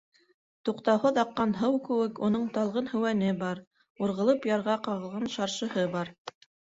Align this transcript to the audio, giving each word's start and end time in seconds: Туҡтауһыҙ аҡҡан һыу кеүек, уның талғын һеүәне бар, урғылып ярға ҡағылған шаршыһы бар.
Туҡтауһыҙ 0.67 1.17
аҡҡан 1.23 1.51
һыу 1.57 1.75
кеүек, 1.87 2.21
уның 2.27 2.47
талғын 2.55 2.89
һеүәне 2.93 3.29
бар, 3.41 3.61
урғылып 4.07 4.49
ярға 4.51 4.79
ҡағылған 4.89 5.29
шаршыһы 5.35 5.85
бар. 5.97 6.11